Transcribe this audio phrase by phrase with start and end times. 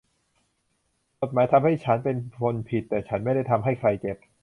[1.19, 4.17] กฎหมายทำให้ฉันเป็นคนผิดแต่ฉันไม่ได้ทำให้ใครเจ็บ